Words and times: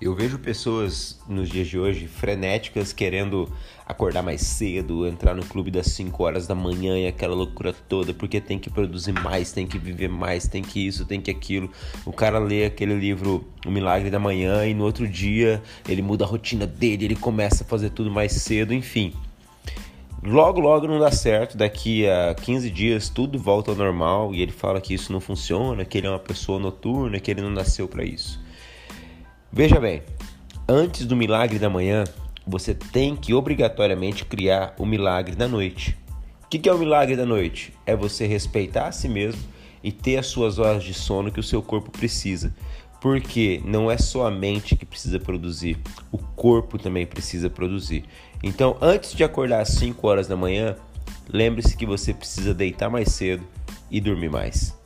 Eu 0.00 0.14
vejo 0.14 0.38
pessoas 0.38 1.20
nos 1.28 1.50
dias 1.50 1.68
de 1.68 1.78
hoje 1.78 2.06
frenéticas 2.06 2.90
querendo 2.90 3.52
acordar 3.86 4.22
mais 4.22 4.40
cedo, 4.40 5.06
entrar 5.06 5.34
no 5.34 5.44
clube 5.44 5.70
das 5.70 5.88
5 5.88 6.24
horas 6.24 6.46
da 6.46 6.54
manhã 6.54 6.98
e 6.98 7.06
aquela 7.06 7.34
loucura 7.34 7.74
toda, 7.86 8.14
porque 8.14 8.40
tem 8.40 8.58
que 8.58 8.70
produzir 8.70 9.12
mais, 9.12 9.52
tem 9.52 9.66
que 9.66 9.78
viver 9.78 10.08
mais, 10.08 10.48
tem 10.48 10.62
que 10.62 10.86
isso, 10.86 11.04
tem 11.04 11.20
que 11.20 11.30
aquilo. 11.30 11.70
O 12.06 12.14
cara 12.14 12.38
lê 12.38 12.64
aquele 12.64 12.94
livro 12.94 13.46
O 13.66 13.70
Milagre 13.70 14.08
da 14.08 14.18
Manhã 14.18 14.66
e 14.66 14.72
no 14.72 14.84
outro 14.84 15.06
dia 15.06 15.62
ele 15.86 16.00
muda 16.00 16.24
a 16.24 16.28
rotina 16.28 16.66
dele, 16.66 17.04
ele 17.04 17.16
começa 17.16 17.62
a 17.62 17.66
fazer 17.66 17.90
tudo 17.90 18.10
mais 18.10 18.32
cedo, 18.32 18.72
enfim. 18.72 19.12
Logo, 20.22 20.60
logo 20.60 20.88
não 20.88 20.98
dá 20.98 21.10
certo, 21.12 21.58
daqui 21.58 22.08
a 22.08 22.34
15 22.34 22.70
dias 22.70 23.10
tudo 23.10 23.38
volta 23.38 23.70
ao 23.70 23.76
normal 23.76 24.34
e 24.34 24.40
ele 24.40 24.52
fala 24.52 24.80
que 24.80 24.94
isso 24.94 25.12
não 25.12 25.20
funciona, 25.20 25.84
que 25.84 25.98
ele 25.98 26.06
é 26.06 26.10
uma 26.10 26.18
pessoa 26.18 26.58
noturna, 26.58 27.20
que 27.20 27.30
ele 27.30 27.42
não 27.42 27.50
nasceu 27.50 27.86
para 27.86 28.02
isso. 28.02 28.40
Veja 29.52 29.80
bem, 29.80 30.02
antes 30.68 31.04
do 31.04 31.16
milagre 31.16 31.58
da 31.58 31.68
manhã, 31.68 32.04
você 32.46 32.72
tem 32.72 33.16
que 33.16 33.34
obrigatoriamente 33.34 34.24
criar 34.24 34.76
o 34.78 34.86
milagre 34.86 35.34
da 35.34 35.48
noite. 35.48 35.98
O 36.44 36.48
que 36.48 36.68
é 36.68 36.72
o 36.72 36.78
milagre 36.78 37.16
da 37.16 37.26
noite? 37.26 37.72
É 37.84 37.96
você 37.96 38.28
respeitar 38.28 38.86
a 38.86 38.92
si 38.92 39.08
mesmo 39.08 39.42
e 39.82 39.90
ter 39.90 40.18
as 40.18 40.28
suas 40.28 40.60
horas 40.60 40.84
de 40.84 40.94
sono 40.94 41.32
que 41.32 41.40
o 41.40 41.42
seu 41.42 41.60
corpo 41.60 41.90
precisa. 41.90 42.54
Porque 43.00 43.60
não 43.64 43.90
é 43.90 43.98
só 43.98 44.24
a 44.24 44.30
mente 44.30 44.76
que 44.76 44.86
precisa 44.86 45.18
produzir, 45.18 45.78
o 46.12 46.18
corpo 46.18 46.78
também 46.78 47.04
precisa 47.04 47.50
produzir. 47.50 48.04
Então, 48.44 48.76
antes 48.80 49.14
de 49.14 49.24
acordar 49.24 49.62
às 49.62 49.70
5 49.70 50.06
horas 50.06 50.28
da 50.28 50.36
manhã, 50.36 50.76
lembre-se 51.28 51.76
que 51.76 51.86
você 51.86 52.14
precisa 52.14 52.54
deitar 52.54 52.88
mais 52.88 53.08
cedo 53.10 53.42
e 53.90 54.00
dormir 54.00 54.30
mais. 54.30 54.78